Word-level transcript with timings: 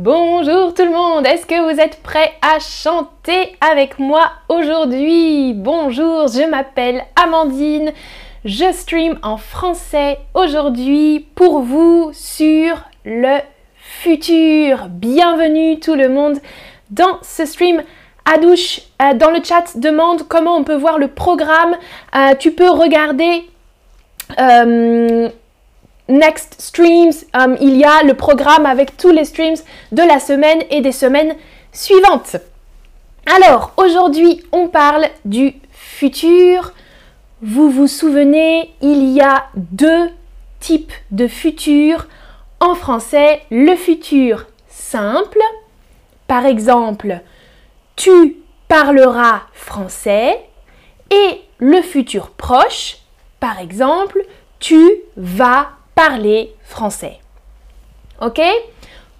Bonjour 0.00 0.74
tout 0.74 0.84
le 0.84 0.92
monde, 0.92 1.26
est-ce 1.26 1.44
que 1.44 1.60
vous 1.60 1.80
êtes 1.80 2.00
prêts 2.04 2.32
à 2.40 2.60
chanter 2.60 3.56
avec 3.60 3.98
moi 3.98 4.30
aujourd'hui? 4.48 5.54
Bonjour, 5.54 6.28
je 6.28 6.48
m'appelle 6.48 7.02
Amandine, 7.20 7.90
je 8.44 8.70
stream 8.70 9.18
en 9.24 9.36
français 9.38 10.20
aujourd'hui 10.34 11.26
pour 11.34 11.62
vous 11.62 12.12
sur 12.12 12.84
le 13.04 13.38
futur. 13.74 14.86
Bienvenue 14.88 15.80
tout 15.80 15.96
le 15.96 16.08
monde 16.08 16.38
dans 16.90 17.18
ce 17.22 17.44
stream. 17.44 17.82
Adouche 18.24 18.82
euh, 19.02 19.14
dans 19.14 19.32
le 19.32 19.42
chat 19.42 19.76
demande 19.76 20.28
comment 20.28 20.58
on 20.58 20.62
peut 20.62 20.76
voir 20.76 20.98
le 20.98 21.08
programme. 21.08 21.76
Euh, 22.14 22.36
tu 22.38 22.52
peux 22.52 22.70
regarder 22.70 23.42
euh, 24.38 25.28
Next 26.08 26.60
Streams, 26.60 27.12
um, 27.34 27.56
il 27.60 27.76
y 27.76 27.84
a 27.84 28.02
le 28.02 28.14
programme 28.14 28.66
avec 28.66 28.96
tous 28.96 29.10
les 29.10 29.24
streams 29.24 29.56
de 29.92 30.02
la 30.02 30.20
semaine 30.20 30.62
et 30.70 30.80
des 30.80 30.92
semaines 30.92 31.34
suivantes. 31.72 32.36
Alors, 33.26 33.72
aujourd'hui, 33.76 34.42
on 34.52 34.68
parle 34.68 35.06
du 35.24 35.54
futur. 35.70 36.72
Vous 37.42 37.70
vous 37.70 37.86
souvenez, 37.86 38.72
il 38.80 39.12
y 39.12 39.20
a 39.20 39.46
deux 39.54 40.08
types 40.60 40.92
de 41.10 41.28
futur 41.28 42.06
en 42.60 42.74
français. 42.74 43.42
Le 43.50 43.76
futur 43.76 44.46
simple, 44.68 45.40
par 46.26 46.46
exemple, 46.46 47.20
tu 47.96 48.36
parleras 48.68 49.42
français, 49.52 50.38
et 51.10 51.40
le 51.58 51.80
futur 51.82 52.30
proche, 52.30 52.98
par 53.40 53.58
exemple, 53.58 54.24
tu 54.58 54.88
vas 55.16 55.70
parler 55.98 56.54
français. 56.62 57.18
Ok? 58.22 58.40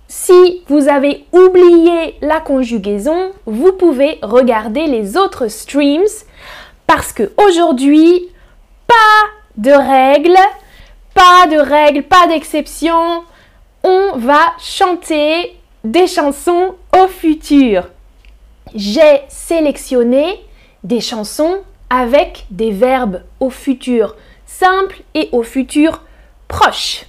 Si 0.06 0.62
vous 0.68 0.86
avez 0.86 1.24
oublié 1.32 2.14
la 2.20 2.38
conjugaison, 2.38 3.32
vous 3.46 3.72
pouvez 3.72 4.20
regarder 4.22 4.86
les 4.86 5.16
autres 5.16 5.48
streams 5.48 6.06
parce 6.86 7.12
que 7.12 7.32
aujourd'hui, 7.36 8.28
pas 8.86 8.94
de 9.56 9.72
règles, 9.72 10.38
pas 11.14 11.48
de 11.48 11.56
règles, 11.56 12.04
pas 12.04 12.28
d'exception. 12.28 13.24
On 13.82 14.12
va 14.14 14.52
chanter 14.60 15.56
des 15.82 16.06
chansons 16.06 16.76
au 16.96 17.08
futur. 17.08 17.88
J'ai 18.76 19.22
sélectionné 19.26 20.40
des 20.84 21.00
chansons 21.00 21.58
avec 21.90 22.46
des 22.52 22.70
verbes 22.70 23.22
au 23.40 23.50
futur 23.50 24.14
simple 24.46 25.02
et 25.14 25.28
au 25.32 25.42
futur 25.42 26.02
proche. 26.48 27.04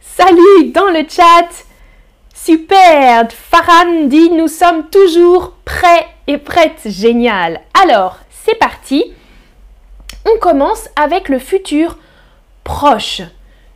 Salut 0.00 0.72
dans 0.74 0.90
le 0.90 1.06
chat. 1.08 1.64
Super. 2.34 3.30
Farhan 3.30 4.06
dit 4.06 4.30
nous 4.30 4.48
sommes 4.48 4.90
toujours 4.90 5.52
prêts 5.64 6.08
et 6.26 6.38
prêtes. 6.38 6.82
Génial. 6.84 7.60
Alors, 7.80 8.18
c'est 8.30 8.58
parti. 8.58 9.04
On 10.26 10.38
commence 10.38 10.88
avec 10.96 11.28
le 11.28 11.38
futur 11.38 11.96
proche. 12.64 13.22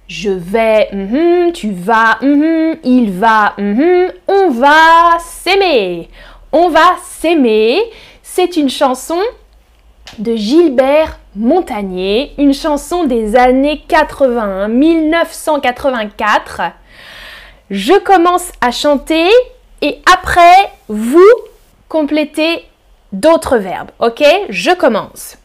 Je 0.09 0.31
vais, 0.31 0.89
mhm, 0.93 1.53
tu 1.53 1.73
vas, 1.73 2.19
mhm, 2.23 2.77
il 2.85 3.11
va, 3.13 3.55
mhm, 3.59 4.13
on 4.29 4.51
va 4.51 5.19
s'aimer. 5.19 6.09
On 6.53 6.69
va 6.69 6.97
s'aimer. 7.03 7.83
C'est 8.23 8.57
une 8.57 8.71
chanson 8.71 9.19
de 10.19 10.37
Gilbert 10.37 11.19
Montagnier, 11.37 12.33
une 12.39 12.55
chanson 12.55 13.05
des 13.05 13.37
années 13.37 13.83
80, 13.89 14.69
1984. 14.69 16.63
Je 17.71 17.93
commence 17.99 18.51
à 18.63 18.71
chanter 18.71 19.29
et 19.83 20.01
après, 20.11 20.71
vous 20.89 21.31
complétez 21.89 22.65
d'autres 23.13 23.59
verbes. 23.59 23.91
Ok? 23.99 24.25
Je 24.49 24.71
commence. 24.71 25.37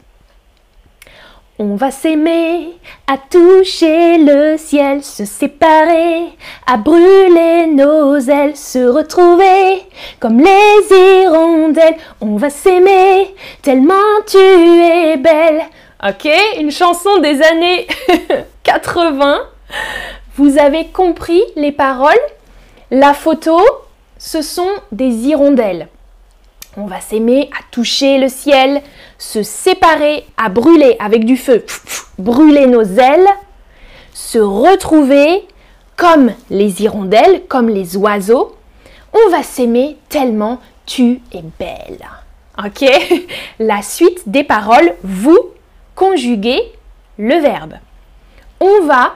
On 1.58 1.76
va 1.76 1.90
s'aimer, 1.90 2.70
à 3.06 3.18
toucher 3.18 4.16
le 4.16 4.56
ciel, 4.56 5.04
se 5.04 5.26
séparer, 5.26 6.30
à 6.66 6.78
brûler 6.78 7.66
nos 7.66 8.16
ailes, 8.18 8.56
se 8.56 8.78
retrouver 8.78 9.82
comme 10.18 10.40
les 10.40 10.96
hirondelles. 10.96 11.98
On 12.22 12.36
va 12.36 12.48
s'aimer, 12.48 13.34
tellement 13.60 13.94
tu 14.26 14.38
es 14.38 15.18
belle. 15.18 15.62
Ok, 16.04 16.28
une 16.58 16.72
chanson 16.72 17.18
des 17.18 17.40
années 17.42 17.86
80. 18.64 19.38
Vous 20.34 20.58
avez 20.58 20.88
compris 20.88 21.40
les 21.54 21.70
paroles? 21.70 22.18
La 22.90 23.14
photo, 23.14 23.60
ce 24.18 24.42
sont 24.42 24.72
des 24.90 25.28
hirondelles. 25.28 25.86
On 26.76 26.86
va 26.86 27.00
s'aimer 27.00 27.50
à 27.52 27.62
toucher 27.70 28.18
le 28.18 28.28
ciel, 28.28 28.82
se 29.16 29.44
séparer 29.44 30.26
à 30.36 30.48
brûler 30.48 30.96
avec 30.98 31.24
du 31.24 31.36
feu, 31.36 31.64
brûler 32.18 32.66
nos 32.66 32.82
ailes, 32.82 33.28
se 34.12 34.40
retrouver 34.40 35.46
comme 35.94 36.32
les 36.50 36.82
hirondelles, 36.82 37.42
comme 37.46 37.68
les 37.68 37.96
oiseaux. 37.96 38.56
On 39.12 39.30
va 39.30 39.44
s'aimer 39.44 39.98
tellement 40.08 40.58
tu 40.84 41.20
es 41.32 41.44
belle. 41.60 42.00
Ok? 42.58 42.84
La 43.60 43.82
suite 43.82 44.22
des 44.26 44.42
paroles, 44.42 44.94
vous 45.04 45.38
conjuguer 46.02 46.60
le 47.16 47.36
verbe. 47.36 47.74
On 48.58 48.84
va, 48.84 49.14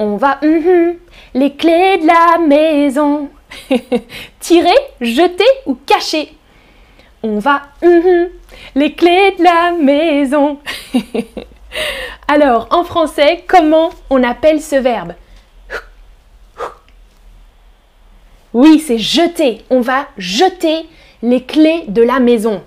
on 0.00 0.16
va, 0.16 0.40
mhm, 0.42 0.96
les 1.34 1.54
clés 1.54 1.98
de 1.98 2.06
la 2.08 2.38
maison. 2.44 3.30
Tirer, 4.40 4.74
jeter 5.00 5.44
ou 5.66 5.76
cacher. 5.76 6.34
On 7.22 7.38
va, 7.38 7.62
mhm, 7.84 8.30
les 8.74 8.94
clés 8.94 9.36
de 9.38 9.44
la 9.44 9.70
maison. 9.70 10.58
Alors, 12.26 12.66
en 12.72 12.82
français, 12.82 13.44
comment 13.46 13.90
on 14.10 14.24
appelle 14.24 14.60
ce 14.60 14.74
verbe? 14.74 15.14
Oui, 18.52 18.80
c'est 18.80 18.98
jeter. 18.98 19.64
On 19.70 19.82
va 19.82 20.08
jeter 20.16 20.88
les 21.22 21.44
clés 21.44 21.84
de 21.86 22.02
la 22.02 22.18
maison 22.18 22.64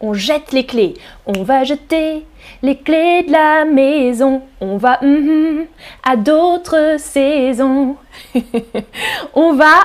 on 0.00 0.14
jette 0.14 0.52
les 0.52 0.66
clés. 0.66 0.94
On 1.26 1.42
va 1.42 1.64
jeter 1.64 2.26
les 2.62 2.78
clés 2.78 3.22
de 3.22 3.32
la 3.32 3.64
maison. 3.64 4.42
On 4.60 4.76
va 4.76 4.98
mm-hmm, 5.02 5.66
à 6.02 6.16
d'autres 6.16 6.96
saisons. 6.98 7.96
on 9.34 9.54
va 9.54 9.80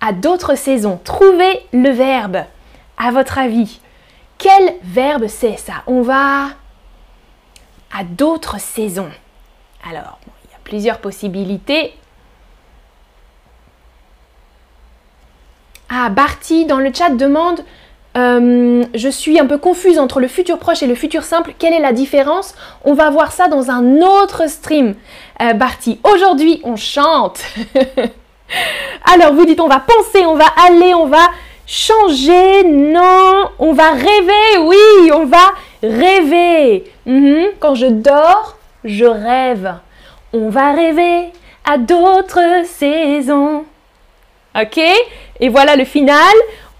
à 0.00 0.12
d'autres 0.12 0.56
saisons. 0.56 1.00
Trouvez 1.02 1.60
le 1.72 1.90
verbe. 1.90 2.44
À 2.96 3.10
votre 3.10 3.38
avis, 3.38 3.80
quel 4.38 4.74
verbe 4.82 5.26
c'est 5.26 5.56
ça? 5.56 5.82
On 5.86 6.02
va 6.02 6.48
à 7.92 8.04
d'autres 8.04 8.60
saisons. 8.60 9.10
Alors, 9.88 10.18
il 10.44 10.50
y 10.50 10.54
a 10.54 10.58
plusieurs 10.62 10.98
possibilités. 10.98 11.94
Ah, 15.88 16.08
Barty 16.08 16.66
dans 16.66 16.78
le 16.78 16.92
chat 16.92 17.10
demande 17.10 17.64
euh, 18.16 18.84
je 18.94 19.08
suis 19.08 19.40
un 19.40 19.46
peu 19.46 19.58
confuse 19.58 19.98
entre 19.98 20.20
le 20.20 20.28
futur 20.28 20.58
proche 20.58 20.82
et 20.82 20.86
le 20.86 20.94
futur 20.94 21.24
simple. 21.24 21.54
Quelle 21.58 21.72
est 21.72 21.80
la 21.80 21.92
différence? 21.92 22.54
On 22.84 22.94
va 22.94 23.10
voir 23.10 23.32
ça 23.32 23.48
dans 23.48 23.70
un 23.70 24.00
autre 24.02 24.48
stream. 24.48 24.94
Euh, 25.42 25.52
Barty, 25.52 25.98
aujourd'hui 26.04 26.60
on 26.64 26.76
chante. 26.76 27.40
Alors 29.12 29.34
vous 29.34 29.44
dites 29.44 29.60
on 29.60 29.68
va 29.68 29.80
penser, 29.80 30.24
on 30.26 30.36
va 30.36 30.46
aller, 30.66 30.94
on 30.94 31.06
va 31.06 31.26
changer. 31.66 32.62
Non, 32.64 33.50
on 33.58 33.72
va 33.72 33.90
rêver. 33.90 34.58
Oui, 34.60 35.10
on 35.12 35.26
va 35.26 35.52
rêver. 35.82 36.84
Mhm. 37.06 37.46
Quand 37.58 37.74
je 37.74 37.86
dors, 37.86 38.56
je 38.84 39.06
rêve. 39.06 39.74
On 40.32 40.50
va 40.50 40.72
rêver 40.72 41.32
à 41.64 41.78
d'autres 41.78 42.64
saisons. 42.64 43.64
Ok? 44.54 44.80
Et 45.40 45.48
voilà 45.48 45.74
le 45.74 45.84
final. 45.84 46.34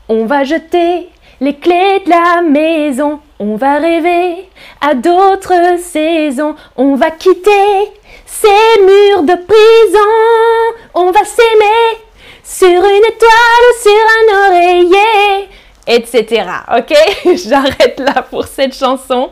On 0.08 0.26
va 0.26 0.44
jeter 0.44 1.08
les 1.44 1.56
clés 1.56 2.00
de 2.06 2.10
la 2.10 2.40
maison. 2.40 3.20
On 3.38 3.56
va 3.56 3.78
rêver 3.78 4.48
à 4.80 4.94
d'autres 4.94 5.78
saisons. 5.78 6.54
On 6.76 6.94
va 6.94 7.10
quitter 7.10 7.92
ces 8.24 8.82
murs 8.82 9.24
de 9.24 9.34
prison. 9.34 10.78
On 10.94 11.10
va 11.10 11.22
s'aimer 11.24 12.00
sur 12.42 12.66
une 12.66 13.04
étoile 13.04 13.70
sur 13.82 13.92
un 14.16 14.48
oreiller, 14.48 15.48
etc. 15.86 16.46
Ok? 16.78 16.94
J'arrête 17.46 18.00
là 18.00 18.22
pour 18.22 18.46
cette 18.46 18.74
chanson. 18.74 19.30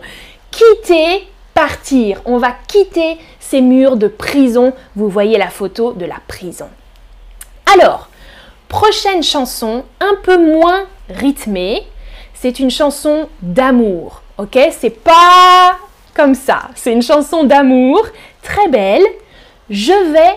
Quitter, 0.50 1.26
partir. 1.55 2.20
On 2.26 2.37
va 2.37 2.55
quitter 2.69 3.17
ces 3.41 3.62
murs 3.62 3.97
de 3.97 4.08
prison. 4.08 4.75
Vous 4.97 5.08
voyez 5.08 5.38
la 5.38 5.49
photo 5.49 5.94
de 5.94 6.05
la 6.05 6.19
prison. 6.29 6.69
Alors, 7.73 8.08
prochaine 8.69 9.23
chanson, 9.23 9.85
un 10.00 10.17
peu 10.23 10.37
moins 10.37 10.85
rythmée 11.08 11.87
c'est 12.43 12.59
une 12.59 12.73
chanson 12.73 13.29
d'amour. 13.41 14.21
Ok? 14.37 14.59
C'est 14.73 14.91
pas 14.91 15.79
comme 16.12 16.35
ça. 16.35 16.71
C'est 16.75 16.93
une 16.93 17.00
chanson 17.00 17.44
d'amour 17.44 18.05
très 18.43 18.67
belle. 18.67 19.06
Je 19.71 19.93
vais 20.12 20.35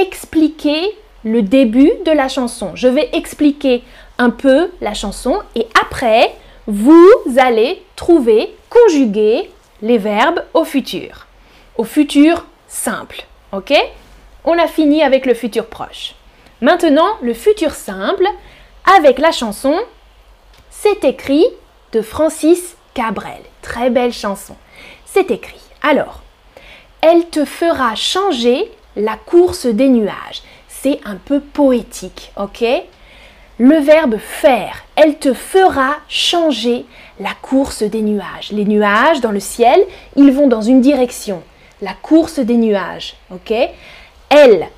expliquer 0.00 0.96
le 1.24 1.42
début 1.42 1.90
de 2.06 2.12
la 2.12 2.28
chanson. 2.28 2.70
Je 2.76 2.86
vais 2.86 3.10
expliquer 3.12 3.82
un 4.18 4.30
peu 4.30 4.70
la 4.80 4.94
chanson 4.94 5.40
et 5.56 5.66
après, 5.82 6.32
vous 6.68 7.10
allez 7.36 7.82
trouver, 7.96 8.54
conjuguer 8.70 9.50
les 9.82 9.98
verbes 9.98 10.44
au 10.54 10.62
futur. 10.62 11.26
Au 11.76 11.82
futur 11.82 12.46
simple. 12.68 13.24
OK? 13.50 13.74
On 14.44 14.56
a 14.56 14.68
fini 14.68 15.02
avec 15.02 15.26
le 15.26 15.34
futur 15.34 15.66
proche. 15.66 16.14
Maintenant, 16.60 17.16
le 17.20 17.34
futur 17.34 17.72
simple 17.72 18.28
avec 18.96 19.18
la 19.18 19.32
chanson 19.32 19.74
C'est 20.80 21.02
écrit 21.02 21.44
de 21.90 22.02
Francis 22.02 22.76
Cabrel. 22.94 23.40
Très 23.62 23.90
belle 23.90 24.12
chanson. 24.12 24.54
C'est 25.06 25.32
écrit. 25.32 25.60
Alors, 25.82 26.22
elle 27.00 27.26
te 27.26 27.44
fera 27.44 27.96
changer 27.96 28.70
la 28.94 29.16
course 29.16 29.66
des 29.66 29.88
nuages. 29.88 30.42
C'est 30.68 31.00
un 31.04 31.16
peu 31.16 31.40
poétique, 31.40 32.30
ok? 32.36 32.64
Le 33.58 33.80
verbe 33.80 34.18
faire, 34.18 34.84
elle 34.94 35.18
te 35.18 35.34
fera 35.34 35.96
changer 36.08 36.84
la 37.18 37.34
course 37.42 37.82
des 37.82 38.02
nuages. 38.02 38.52
Les 38.52 38.64
nuages 38.64 39.20
dans 39.20 39.32
le 39.32 39.40
ciel, 39.40 39.84
ils 40.14 40.30
vont 40.30 40.46
dans 40.46 40.62
une 40.62 40.80
direction. 40.80 41.42
La 41.82 41.94
course 41.94 42.38
des 42.38 42.56
nuages, 42.56 43.16
ok? 43.32 43.52
Elle, 44.28 44.68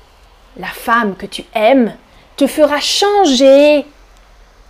la 0.57 0.65
femme 0.65 1.15
que 1.15 1.27
tu 1.27 1.43
aimes, 1.53 1.93
te 2.37 2.47
fera 2.47 2.79
changer 2.79 3.85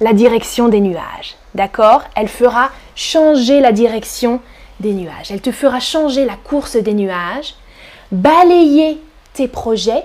la 0.01 0.13
direction 0.13 0.67
des 0.67 0.81
nuages. 0.81 1.35
D'accord? 1.55 2.03
Elle 2.15 2.27
fera 2.27 2.71
changer 2.95 3.61
la 3.61 3.71
direction 3.71 4.41
des 4.79 4.93
nuages. 4.93 5.31
Elle 5.31 5.41
te 5.41 5.51
fera 5.51 5.79
changer 5.79 6.25
la 6.25 6.35
course 6.35 6.75
des 6.75 6.93
nuages, 6.93 7.55
balayer 8.11 8.97
tes 9.33 9.47
projets, 9.47 10.03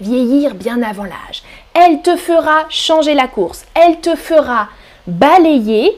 vieillir 0.00 0.54
bien 0.54 0.82
avant 0.82 1.04
l'âge. 1.04 1.42
Elle 1.74 2.02
te 2.02 2.16
fera 2.16 2.66
changer 2.68 3.14
la 3.14 3.26
course. 3.26 3.64
Elle 3.74 3.98
te 4.00 4.14
fera 4.14 4.68
balayer. 5.06 5.96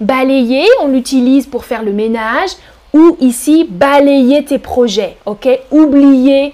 Balayer, 0.00 0.66
on 0.82 0.88
l'utilise 0.88 1.46
pour 1.46 1.64
faire 1.64 1.84
le 1.84 1.92
ménage 1.92 2.50
ou 2.92 3.16
ici 3.20 3.64
balayer 3.68 4.44
tes 4.44 4.58
projets. 4.58 5.16
Ok? 5.24 5.48
Oublier 5.70 6.52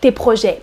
tes 0.00 0.10
projets. 0.10 0.62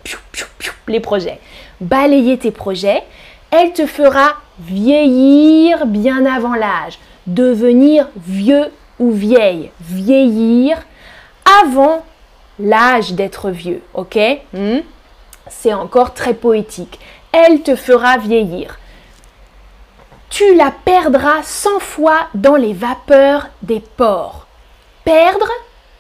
les 0.88 1.00
projets. 1.00 1.40
Balayer 1.80 2.38
tes 2.38 2.52
projets. 2.52 3.04
Elle 3.52 3.74
te 3.74 3.86
fera 3.86 4.36
vieillir 4.60 5.86
bien 5.86 6.26
avant 6.26 6.54
l'âge. 6.54 7.00
Devenir 7.28 8.08
vieux 8.16 8.72
ou 9.00 9.12
vieille. 9.12 9.72
Vieillir 9.82 10.78
avant 11.64 12.06
l'âge 12.60 13.14
d'être 13.14 13.50
vieux, 13.50 13.82
ok? 13.94 14.18
Hmm? 14.54 14.80
C'est 15.48 15.74
encore 15.74 16.14
très 16.14 16.34
poétique. 16.34 17.00
Elle 17.32 17.62
te 17.62 17.76
fera 17.76 18.18
vieillir. 18.18 18.78
Tu 20.30 20.56
la 20.56 20.72
perdras 20.72 21.42
cent 21.44 21.80
fois 21.80 22.28
dans 22.36 22.56
les 22.56 22.74
vapeurs 22.74 23.48
des 23.64 23.80
ports. 23.80 24.46
Perdre, 25.04 25.50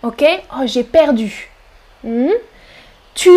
ok? 0.04 0.24
Oh, 0.56 0.64
j'ai 0.66 0.84
perdu. 0.84 1.50
Hmm? 2.04 2.30
Tu 3.16 3.32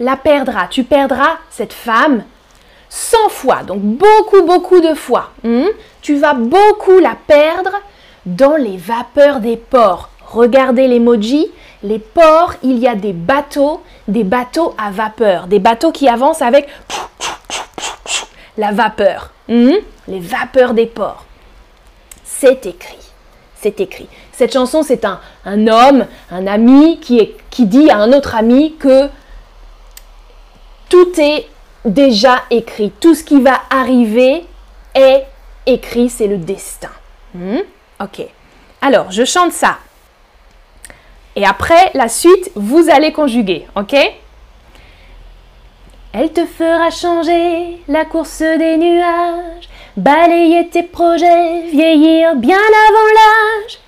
la 0.00 0.16
perdras. 0.16 0.68
Tu 0.68 0.84
perdras 0.84 1.36
cette 1.50 1.74
femme 1.74 2.24
cent 2.88 3.28
fois, 3.28 3.62
donc 3.62 3.80
beaucoup, 3.80 4.42
beaucoup 4.42 4.80
de 4.80 4.94
fois. 4.94 5.30
Hmm? 5.44 5.66
Tu 6.00 6.16
vas 6.16 6.34
beaucoup 6.34 6.98
la 6.98 7.16
perdre 7.26 7.72
dans 8.26 8.56
les 8.56 8.76
vapeurs 8.76 9.40
des 9.40 9.56
ports. 9.56 10.10
Regardez 10.26 10.88
l'emoji, 10.88 11.50
les 11.82 11.98
ports, 11.98 12.54
il 12.62 12.78
y 12.78 12.88
a 12.88 12.94
des 12.94 13.12
bateaux, 13.12 13.82
des 14.08 14.24
bateaux 14.24 14.74
à 14.78 14.90
vapeur, 14.90 15.46
des 15.46 15.58
bateaux 15.58 15.92
qui 15.92 16.08
avancent 16.08 16.42
avec 16.42 16.68
la 18.56 18.72
vapeur, 18.72 19.30
hmm? 19.48 19.74
les 20.08 20.20
vapeurs 20.20 20.74
des 20.74 20.86
ports. 20.86 21.24
C'est 22.24 22.66
écrit, 22.66 22.98
c'est 23.60 23.80
écrit. 23.80 24.08
Cette 24.32 24.52
chanson, 24.52 24.82
c'est 24.82 25.04
un, 25.04 25.20
un, 25.44 25.66
homme, 25.66 26.06
un 26.30 26.46
ami 26.46 27.00
qui, 27.00 27.18
est, 27.18 27.36
qui 27.50 27.66
dit 27.66 27.90
à 27.90 27.98
un 27.98 28.12
autre 28.12 28.34
ami 28.34 28.76
que 28.76 29.08
tout 30.88 31.20
est 31.20 31.46
déjà 31.88 32.42
écrit, 32.50 32.92
tout 33.00 33.14
ce 33.14 33.24
qui 33.24 33.40
va 33.40 33.60
arriver 33.70 34.44
est 34.94 35.24
écrit, 35.66 36.08
c'est 36.08 36.26
le 36.26 36.38
destin. 36.38 36.90
Hmm? 37.34 37.60
Ok. 38.00 38.22
Alors, 38.80 39.10
je 39.10 39.24
chante 39.24 39.52
ça. 39.52 39.78
Et 41.36 41.44
après, 41.44 41.90
la 41.94 42.08
suite, 42.08 42.50
vous 42.54 42.88
allez 42.90 43.12
conjuguer, 43.12 43.66
ok? 43.76 43.94
Elle 46.12 46.32
te 46.32 46.46
fera 46.46 46.90
changer 46.90 47.82
la 47.86 48.04
course 48.04 48.40
des 48.40 48.76
nuages, 48.76 49.68
balayer 49.96 50.68
tes 50.68 50.82
projets, 50.82 51.62
vieillir 51.70 52.34
bien 52.34 52.56
avant 52.56 53.08
l'âge. 53.14 53.78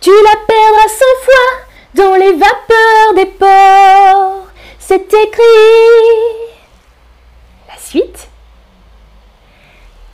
Tu 0.00 0.10
la 0.10 0.38
perdras 0.46 0.88
cent 0.88 1.24
fois 1.24 2.04
dans 2.04 2.14
les 2.14 2.32
vapeurs 2.32 3.14
des 3.16 3.26
ports. 3.26 4.46
C'est 4.78 5.12
écrit. 5.12 6.53
La 7.94 8.00
suite. 8.00 8.28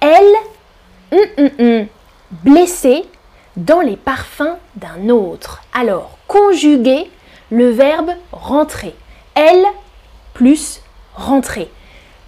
Elle, 0.00 0.34
hum, 1.12 1.18
hum, 1.38 1.50
hum, 1.58 1.86
blessée, 2.44 3.04
dans 3.56 3.80
les 3.80 3.96
parfums 3.96 4.58
d'un 4.76 5.08
autre. 5.08 5.62
Alors, 5.72 6.18
conjuguer 6.26 7.10
le 7.50 7.70
verbe 7.70 8.10
rentrer. 8.32 8.94
Elle 9.34 9.64
plus 10.34 10.80
rentrer. 11.14 11.70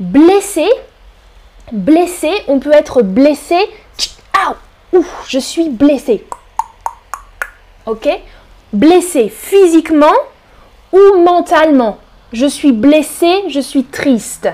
Blessé, 0.00 0.66
blessé, 1.70 2.30
on 2.48 2.58
peut 2.58 2.72
être 2.72 3.02
blessé. 3.02 3.58
Ouf, 4.94 5.24
je 5.26 5.38
suis 5.38 5.70
blessé. 5.70 6.26
Ok? 7.86 8.08
Blessé 8.72 9.28
physiquement 9.28 10.12
ou 10.92 11.18
mentalement. 11.18 11.98
Je 12.32 12.46
suis 12.46 12.72
blessé, 12.72 13.44
je 13.48 13.60
suis 13.60 13.84
triste. 13.84 14.48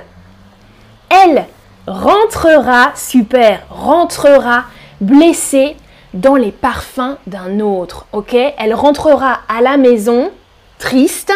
Elle 1.11 1.47
rentrera, 1.87 2.93
super, 2.95 3.63
rentrera 3.71 4.65
blessée 5.01 5.77
dans 6.15 6.37
les 6.37 6.53
parfums 6.53 7.17
d'un 7.27 7.61
autre, 7.61 8.07
ok? 8.13 8.35
Elle 8.35 8.75
rentrera 8.75 9.41
à 9.49 9.61
la 9.61 9.77
maison 9.77 10.31
triste 10.79 11.33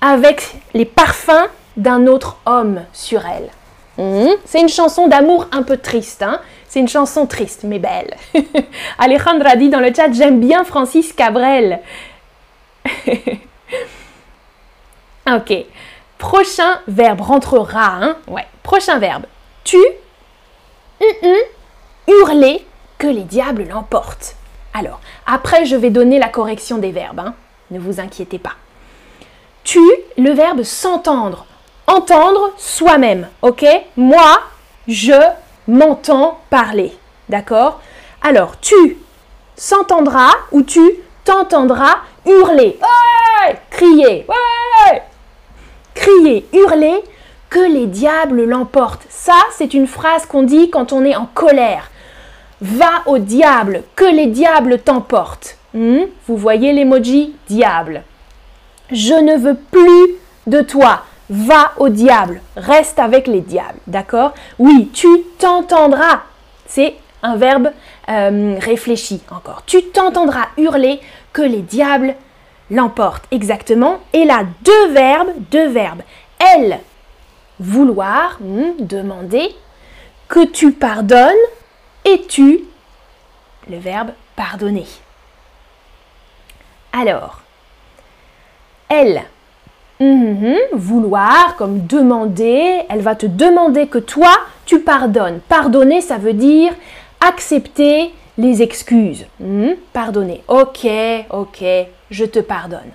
avec 0.00 0.54
les 0.74 0.84
parfums 0.84 1.48
d'un 1.76 2.06
autre 2.06 2.36
homme 2.46 2.82
sur 2.92 3.22
elle. 3.26 3.50
Hmm? 3.98 4.30
C'est 4.44 4.60
une 4.60 4.68
chanson 4.68 5.08
d'amour 5.08 5.46
un 5.52 5.62
peu 5.62 5.76
triste, 5.76 6.22
hein? 6.22 6.40
C'est 6.68 6.80
une 6.80 6.88
chanson 6.88 7.26
triste 7.26 7.64
mais 7.64 7.78
belle. 7.78 8.16
Alejandra 8.98 9.56
dit 9.56 9.68
dans 9.68 9.80
le 9.80 9.92
chat 9.94 10.10
j'aime 10.12 10.40
bien 10.40 10.64
Francis 10.64 11.12
Cabrel. 11.12 11.80
ok. 15.26 15.52
Prochain 16.18 16.80
verbe 16.88 17.20
rentrera, 17.20 17.98
hein? 18.00 18.16
Ouais. 18.26 18.46
Prochain 18.62 18.98
verbe. 18.98 19.24
Tu, 19.64 19.78
hurler, 22.06 22.64
que 22.98 23.06
les 23.06 23.24
diables 23.24 23.66
l'emportent. 23.68 24.36
Alors, 24.74 25.00
après, 25.26 25.66
je 25.66 25.76
vais 25.76 25.90
donner 25.90 26.18
la 26.18 26.28
correction 26.28 26.78
des 26.78 26.92
verbes. 26.92 27.20
Hein. 27.20 27.34
Ne 27.70 27.78
vous 27.78 28.00
inquiétez 28.00 28.38
pas. 28.38 28.54
Tu, 29.64 29.80
le 30.16 30.30
verbe 30.30 30.62
s'entendre. 30.62 31.46
Entendre 31.86 32.52
soi-même. 32.56 33.28
Ok? 33.42 33.64
Moi, 33.96 34.40
je 34.88 35.20
m'entends 35.68 36.40
parler. 36.50 36.92
D'accord? 37.28 37.80
Alors, 38.22 38.58
tu 38.60 38.98
s'entendras 39.56 40.32
ou 40.52 40.62
tu 40.62 40.80
t'entendras 41.24 41.96
hurler. 42.26 42.78
Crier. 43.70 44.26
Ouais 44.28 45.02
Crier, 45.94 46.46
hurler, 46.52 47.02
que 47.52 47.70
les 47.70 47.86
diables 47.86 48.44
l'emportent. 48.44 49.04
Ça, 49.10 49.36
c'est 49.50 49.74
une 49.74 49.86
phrase 49.86 50.24
qu'on 50.24 50.42
dit 50.42 50.70
quand 50.70 50.94
on 50.94 51.04
est 51.04 51.16
en 51.16 51.26
colère. 51.26 51.90
Va 52.62 53.02
au 53.04 53.18
diable, 53.18 53.82
que 53.94 54.06
les 54.06 54.26
diables 54.26 54.78
t'emportent. 54.78 55.58
Hmm? 55.74 56.04
Vous 56.26 56.38
voyez 56.38 56.72
l'emoji 56.72 57.34
diable. 57.48 58.04
Je 58.90 59.12
ne 59.12 59.36
veux 59.36 59.56
plus 59.70 60.14
de 60.46 60.62
toi. 60.62 61.02
Va 61.28 61.72
au 61.76 61.90
diable. 61.90 62.40
Reste 62.56 62.98
avec 62.98 63.26
les 63.26 63.42
diables. 63.42 63.80
D'accord? 63.86 64.32
Oui, 64.58 64.90
tu 64.94 65.08
t'entendras. 65.38 66.22
C'est 66.66 66.94
un 67.22 67.36
verbe 67.36 67.70
euh, 68.08 68.56
réfléchi 68.60 69.20
encore. 69.30 69.62
Tu 69.66 69.82
t'entendras 69.90 70.46
hurler 70.56 71.00
que 71.34 71.42
les 71.42 71.60
diables 71.60 72.14
l'emportent. 72.70 73.24
Exactement. 73.30 73.98
Et 74.14 74.24
là, 74.24 74.44
deux 74.62 74.88
verbes, 74.92 75.32
deux 75.50 75.68
verbes. 75.68 76.02
Elle, 76.54 76.80
vouloir, 77.60 78.38
hmm, 78.40 78.84
demander, 78.84 79.54
que 80.28 80.44
tu 80.44 80.72
pardonnes 80.72 81.32
et 82.04 82.22
tu 82.22 82.64
le 83.68 83.78
verbe 83.78 84.10
pardonner. 84.36 84.86
Alors, 86.92 87.40
elle, 88.88 89.24
Mhm, 90.02 90.56
vouloir 90.72 91.54
comme 91.56 91.86
demander. 91.86 92.82
Elle 92.88 93.02
va 93.02 93.14
te 93.14 93.26
demander 93.26 93.86
que 93.86 93.98
toi, 93.98 94.32
tu 94.66 94.80
pardonnes. 94.80 95.38
Pardonner, 95.48 96.00
ça 96.00 96.18
veut 96.18 96.32
dire 96.32 96.72
accepter 97.20 98.12
les 98.36 98.62
excuses. 98.62 99.26
Mhm, 99.38 99.76
pardonner. 99.92 100.42
Ok, 100.48 100.88
ok, 101.30 101.64
je 102.10 102.24
te 102.24 102.40
pardonne. 102.40 102.90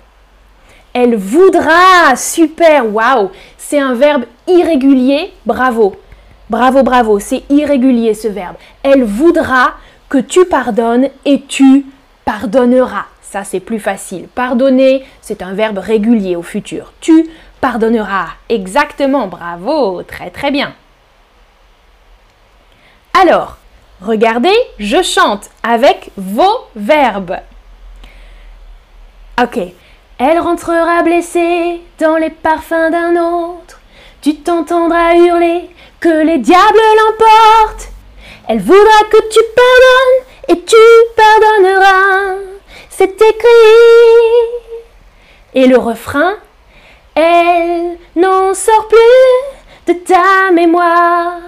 Elle 0.92 1.16
voudra. 1.16 2.16
Super, 2.16 2.92
waouh. 2.92 3.30
C'est 3.56 3.78
un 3.78 3.94
verbe 3.94 4.24
irrégulier. 4.46 5.32
Bravo. 5.46 5.96
Bravo, 6.50 6.82
bravo. 6.82 7.18
C'est 7.18 7.44
irrégulier 7.50 8.14
ce 8.14 8.28
verbe. 8.28 8.56
Elle 8.82 9.04
voudra 9.04 9.74
que 10.08 10.18
tu 10.18 10.44
pardonnes 10.46 11.08
et 11.24 11.42
tu 11.42 11.86
pardonneras. 12.24 13.06
Ça, 13.20 13.44
c'est 13.44 13.60
plus 13.60 13.78
facile. 13.78 14.28
Pardonner, 14.28 15.04
c'est 15.20 15.42
un 15.42 15.52
verbe 15.52 15.78
régulier 15.78 16.34
au 16.34 16.42
futur. 16.42 16.92
Tu 17.00 17.28
pardonneras. 17.60 18.28
Exactement. 18.48 19.26
Bravo. 19.26 20.02
Très, 20.02 20.30
très 20.30 20.50
bien. 20.50 20.72
Alors, 23.20 23.58
regardez, 24.00 24.56
je 24.78 25.02
chante 25.02 25.50
avec 25.62 26.10
vos 26.16 26.66
verbes. 26.74 27.36
Ok. 29.42 29.58
Elle 30.18 30.40
rentrera 30.40 31.02
blessée 31.02 31.80
dans 32.00 32.16
les 32.16 32.30
parfums 32.30 32.90
d'un 32.90 33.14
autre. 33.16 33.78
Tu 34.20 34.34
t'entendras 34.34 35.14
hurler 35.14 35.70
que 36.00 36.08
les 36.08 36.38
diables 36.38 36.80
l'emportent. 36.98 37.88
Elle 38.48 38.60
voudra 38.60 39.04
que 39.10 39.28
tu 39.28 39.38
pardonnes 39.54 40.26
et 40.48 40.64
tu 40.64 40.76
pardonneras. 41.16 42.34
C'est 42.90 43.14
écrit. 43.14 43.48
Et 45.54 45.68
le 45.68 45.78
refrain, 45.78 46.34
elle 47.14 47.96
n'en 48.16 48.54
sort 48.54 48.88
plus 48.88 49.92
de 49.92 49.92
ta 50.00 50.50
mémoire, 50.52 51.38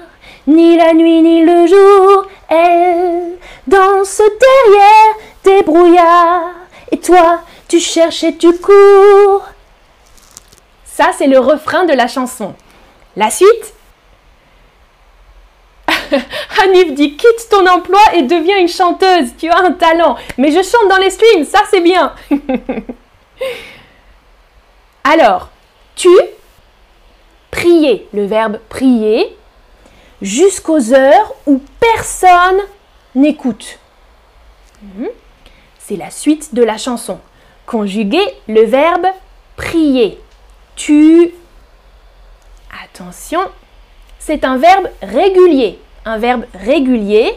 ni 0.46 0.76
la 0.76 0.94
nuit 0.94 1.22
ni 1.22 1.42
le 1.44 1.66
jour, 1.66 2.26
elle 2.48 3.36
danse 3.66 4.18
derrière 4.18 5.14
tes 5.42 5.62
brouillards. 5.62 6.52
Et 6.92 6.98
toi, 6.98 7.40
tu 7.70 7.78
cherches 7.78 8.24
et 8.24 8.36
tu 8.36 8.52
cours. 8.58 9.44
Ça, 10.84 11.12
c'est 11.16 11.28
le 11.28 11.38
refrain 11.38 11.84
de 11.84 11.92
la 11.92 12.08
chanson. 12.08 12.54
La 13.16 13.30
suite? 13.30 13.74
Hanif 16.60 16.94
dit 16.94 17.16
quitte 17.16 17.48
ton 17.48 17.64
emploi 17.68 18.00
et 18.14 18.22
deviens 18.22 18.58
une 18.58 18.68
chanteuse. 18.68 19.28
Tu 19.38 19.48
as 19.48 19.58
un 19.58 19.70
talent. 19.72 20.16
Mais 20.36 20.50
je 20.50 20.62
chante 20.64 20.90
dans 20.90 20.96
les 20.96 21.10
streams, 21.10 21.44
ça 21.44 21.60
c'est 21.70 21.80
bien. 21.80 22.12
Alors, 25.04 25.48
tu, 25.94 26.10
prier, 27.52 28.08
le 28.12 28.26
verbe 28.26 28.58
prier, 28.68 29.36
jusqu'aux 30.20 30.92
heures 30.92 31.34
où 31.46 31.62
personne 31.78 32.62
n'écoute. 33.14 33.78
Mhm. 34.82 35.08
C'est 35.78 35.96
la 35.96 36.10
suite 36.10 36.52
de 36.52 36.64
la 36.64 36.76
chanson 36.76 37.20
conjuguer 37.70 38.26
le 38.48 38.64
verbe 38.64 39.06
prier. 39.54 40.18
Tu. 40.74 41.32
Attention, 42.84 43.38
c'est 44.18 44.44
un 44.44 44.56
verbe 44.56 44.88
régulier. 45.02 45.78
Un 46.04 46.18
verbe 46.18 46.46
régulier, 46.52 47.32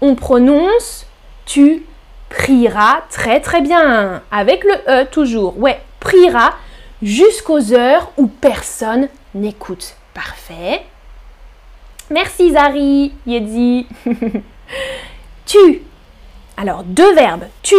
on 0.00 0.14
prononce 0.14 1.06
tu 1.44 1.84
prieras 2.28 3.02
très 3.10 3.40
très 3.40 3.62
bien. 3.62 4.22
Avec 4.30 4.62
le 4.62 4.74
E 4.88 5.06
toujours. 5.06 5.58
Ouais, 5.58 5.80
priera 5.98 6.54
jusqu'aux 7.02 7.72
heures 7.72 8.12
où 8.16 8.28
personne 8.28 9.08
n'écoute. 9.34 9.96
Parfait. 10.14 10.82
Merci 12.10 12.52
Zari, 12.52 13.12
Yedzi. 13.26 13.88
tu. 15.46 15.82
Alors, 16.56 16.84
deux 16.84 17.12
verbes. 17.14 17.46
Tu 17.62 17.74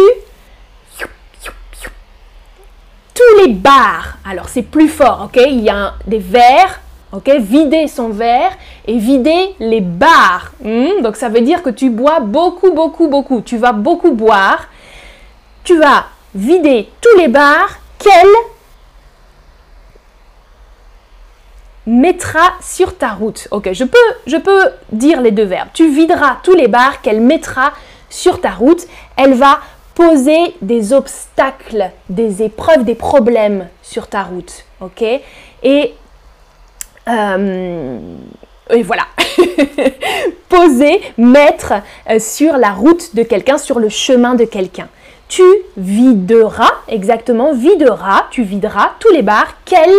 tous 3.16 3.44
les 3.44 3.52
bars. 3.52 4.18
Alors 4.24 4.48
c'est 4.48 4.62
plus 4.62 4.88
fort, 4.88 5.22
ok? 5.24 5.42
Il 5.48 5.60
y 5.60 5.70
a 5.70 5.94
des 6.06 6.18
verres, 6.18 6.80
ok? 7.12 7.28
Vider 7.40 7.88
son 7.88 8.10
verre 8.10 8.52
et 8.86 8.98
vider 8.98 9.54
les 9.58 9.80
bars. 9.80 10.52
Hmm? 10.62 11.02
Donc 11.02 11.16
ça 11.16 11.28
veut 11.28 11.40
dire 11.40 11.62
que 11.62 11.70
tu 11.70 11.90
bois 11.90 12.20
beaucoup, 12.20 12.72
beaucoup, 12.72 13.08
beaucoup. 13.08 13.40
Tu 13.40 13.56
vas 13.56 13.72
beaucoup 13.72 14.12
boire. 14.12 14.68
Tu 15.64 15.78
vas 15.78 16.04
vider 16.34 16.88
tous 17.00 17.18
les 17.18 17.28
bars 17.28 17.78
qu'elle 17.98 18.34
mettra 21.86 22.52
sur 22.60 22.96
ta 22.96 23.10
route? 23.10 23.48
Ok, 23.50 23.70
je 23.72 23.84
peux, 23.84 23.98
je 24.26 24.36
peux 24.36 24.64
dire 24.92 25.20
les 25.20 25.30
deux 25.30 25.44
verbes. 25.44 25.68
Tu 25.72 25.88
videras 25.88 26.36
tous 26.42 26.54
les 26.54 26.68
bars 26.68 27.00
qu'elle 27.00 27.20
mettra 27.20 27.72
sur 28.10 28.40
ta 28.40 28.50
route. 28.50 28.86
Elle 29.16 29.34
va 29.34 29.60
poser 29.96 30.54
des 30.60 30.92
obstacles, 30.92 31.90
des 32.10 32.42
épreuves, 32.42 32.84
des 32.84 32.94
problèmes 32.94 33.66
sur 33.82 34.06
ta 34.06 34.22
route. 34.22 34.64
Ok? 34.80 35.02
Et, 35.62 35.94
euh, 37.08 37.98
voilà. 38.84 39.06
poser, 40.48 41.00
mettre 41.16 41.72
euh, 42.10 42.18
sur 42.18 42.58
la 42.58 42.70
route 42.72 43.16
de 43.16 43.22
quelqu'un, 43.22 43.58
sur 43.58 43.78
le 43.78 43.88
chemin 43.88 44.34
de 44.34 44.44
quelqu'un. 44.44 44.88
Tu 45.28 45.42
videras, 45.76 46.72
exactement, 46.88 47.52
videras, 47.52 48.26
tu 48.30 48.42
videras 48.42 48.92
tous 49.00 49.10
les 49.12 49.22
bars 49.22 49.56
qu'elle, 49.64 49.90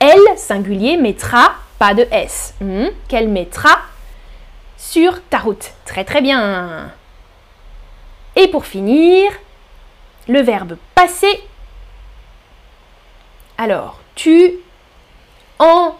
elle, 0.00 0.36
singulier, 0.36 0.96
mettra, 0.96 1.54
pas 1.78 1.94
de 1.94 2.06
S, 2.10 2.54
hmm, 2.60 2.86
qu'elle 3.08 3.28
mettra 3.28 3.78
sur 4.76 5.22
ta 5.30 5.38
route. 5.38 5.70
Très 5.86 6.04
très 6.04 6.20
bien. 6.20 6.90
Et 8.36 8.48
pour 8.48 8.66
finir, 8.66 9.30
le 10.28 10.40
verbe 10.40 10.76
passer. 10.94 11.40
Alors, 13.58 14.00
tu 14.14 14.52
en 15.58 15.94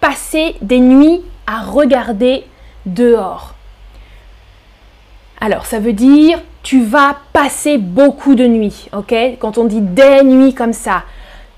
passer 0.00 0.56
des 0.62 0.80
nuits 0.80 1.22
à 1.46 1.62
regarder 1.62 2.44
dehors. 2.86 3.54
Alors, 5.40 5.66
ça 5.66 5.78
veut 5.80 5.92
dire 5.92 6.40
tu 6.62 6.82
vas 6.82 7.16
passer 7.32 7.78
beaucoup 7.78 8.34
de 8.34 8.46
nuits, 8.46 8.88
ok? 8.92 9.14
Quand 9.38 9.58
on 9.58 9.64
dit 9.64 9.80
des 9.80 10.22
nuits 10.22 10.54
comme 10.54 10.72
ça, 10.72 11.04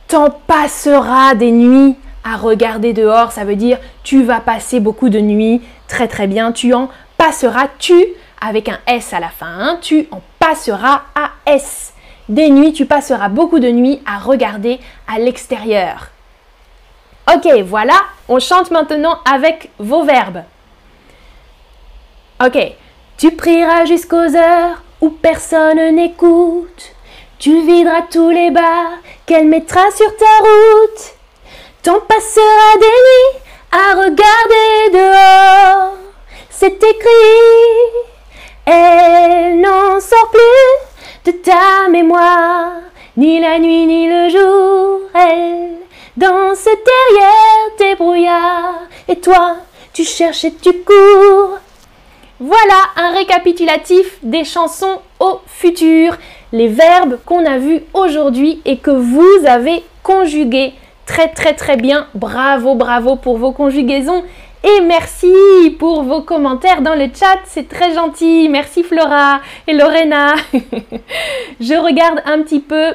t'en 0.07 0.31
passeras 0.31 1.35
des 1.35 1.51
nuits 1.51 1.97
à 2.23 2.37
regarder 2.37 2.93
dehors, 2.93 3.33
ça 3.33 3.45
veut 3.45 3.57
dire 3.57 3.79
tu 4.05 4.23
vas 4.23 4.41
passer 4.41 4.79
beaucoup 4.79 5.09
de 5.09 5.19
nuits, 5.19 5.63
très 5.89 6.07
très 6.07 6.27
bien, 6.27 6.53
tu 6.53 6.75
en 6.75 6.91
passeras, 7.17 7.69
tu 7.79 8.05
avec 8.41 8.69
un 8.69 8.79
S 8.87 9.13
à 9.13 9.21
la 9.21 9.29
fin. 9.29 9.47
Hein. 9.47 9.79
Tu 9.81 10.09
en 10.11 10.21
passeras 10.39 11.03
à 11.15 11.31
S. 11.47 11.93
Des 12.29 12.49
nuits, 12.51 12.73
tu 12.73 12.87
passeras 12.87 13.29
beaucoup 13.29 13.59
de 13.59 13.71
nuits 13.71 14.01
à 14.07 14.19
regarder 14.19 14.79
à 15.09 15.19
l'extérieur. 15.19 16.09
Ok, 17.35 17.47
voilà, 17.65 17.95
on 18.29 18.39
chante 18.41 18.71
maintenant 18.71 19.19
avec 19.31 19.71
vos 19.79 20.05
verbes. 20.05 20.43
Ok, 22.45 22.59
tu 23.19 23.33
prieras 23.33 23.85
jusqu'aux 23.85 24.37
heures 24.37 24.83
où 25.01 25.11
personne 25.11 25.95
n'écoute. 25.95 26.95
Tu 27.39 27.63
videras 27.63 28.03
tous 28.11 28.31
les 28.31 28.51
bars 28.51 28.99
qu'elle 29.27 29.47
mettra 29.47 29.91
sur 29.91 30.17
ta 30.17 30.39
route. 30.41 31.15
T'en 31.83 32.01
passeras 32.01 32.79
des 32.79 32.87
nuits 32.87 33.43
à 33.73 33.95
regarder 33.95 34.91
dehors. 34.93 35.95
C'est 36.51 36.83
écrit 36.83 38.10
elle 38.71 39.61
n'en 39.61 39.99
sort 39.99 40.31
plus 40.31 41.33
de 41.33 41.39
ta 41.39 41.89
mémoire, 41.91 42.73
ni 43.17 43.41
la 43.41 43.59
nuit 43.59 43.87
ni 43.87 44.09
le 44.09 44.29
jour. 44.29 45.01
Elle 45.15 45.73
danse 46.17 46.65
derrière 46.65 47.77
tes 47.77 47.97
brouillards, 47.97 48.83
et 49.09 49.17
toi, 49.17 49.57
tu 49.93 50.05
cherches 50.05 50.45
et 50.45 50.55
tu 50.55 50.73
cours. 50.85 51.59
Voilà 52.39 52.81
un 52.97 53.13
récapitulatif 53.13 54.19
des 54.23 54.45
chansons 54.45 55.01
au 55.19 55.41
futur, 55.47 56.17
les 56.53 56.69
verbes 56.69 57.19
qu'on 57.27 57.45
a 57.45 57.59
vus 57.59 57.83
aujourd'hui 57.93 58.63
et 58.65 58.79
que 58.79 58.91
vous 58.91 59.47
avez 59.47 59.83
conjugués 60.03 60.75
très 61.07 61.29
très 61.29 61.55
très 61.55 61.77
bien. 61.77 62.07
Bravo, 62.15 62.77
bravo 62.77 63.17
pour 63.17 63.37
vos 63.37 63.53
conjugaisons 63.53 64.23
et 64.63 64.81
merci 64.83 65.77
pour 65.79 66.03
vos 66.03 66.23
commentaires 66.23 66.83
dans 66.83 66.95
le 66.95 67.07
chat, 67.07 67.39
c'est 67.45 67.69
très 67.69 67.95
gentil. 67.95 68.49
Merci 68.49 68.83
Flora 68.83 69.41
et 69.67 69.73
Lorena. 69.73 70.35
Je 71.61 71.75
regarde 71.75 72.23
un 72.27 72.43
petit 72.43 72.61
peu. 72.61 72.95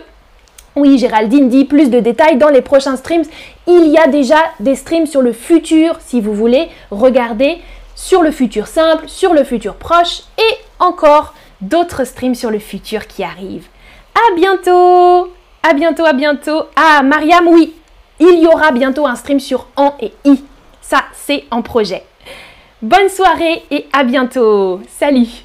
Oui, 0.76 0.98
Géraldine 0.98 1.50
dit 1.50 1.66
plus 1.66 1.90
de 1.90 2.00
détails 2.00 2.38
dans 2.38 2.50
les 2.50 2.62
prochains 2.62 2.98
streams. 2.98 3.24
Il 3.68 3.88
y 3.88 3.98
a 3.98 4.08
déjà 4.08 4.38
des 4.60 4.76
streams 4.76 5.08
sur 5.08 5.22
le 5.22 5.32
futur 5.32 5.98
si 6.00 6.22
vous 6.22 6.34
voulez 6.34 6.70
regarder 6.92 7.58
sur 7.96 8.22
le 8.22 8.32
futur 8.32 8.68
simple, 8.68 9.08
sur 9.08 9.34
le 9.34 9.44
futur 9.44 9.76
proche 9.76 10.24
et 10.38 10.56
encore 10.80 11.34
d'autres 11.62 12.04
streams 12.04 12.36
sur 12.36 12.52
le 12.52 12.60
futur 12.60 13.08
qui 13.08 13.24
arrivent. 13.24 13.68
À 14.14 14.36
bientôt 14.36 15.30
à 15.68 15.74
bientôt, 15.74 16.06
à 16.06 16.14
bientôt. 16.14 16.66
Ah, 16.76 17.02
Mariam, 17.02 17.48
oui, 17.48 17.74
il 18.20 18.40
y 18.40 18.46
aura 18.46 18.72
bientôt 18.72 19.08
un 19.08 19.16
stream 19.16 19.40
sur 19.40 19.66
en 19.76 19.96
et 20.00 20.14
i. 20.24 20.44
Ça, 20.88 21.06
c'est 21.13 21.46
en 21.50 21.63
projet. 21.63 22.04
Bonne 22.80 23.10
soirée 23.10 23.63
et 23.72 23.88
à 23.92 24.04
bientôt. 24.04 24.82
Salut 24.88 25.45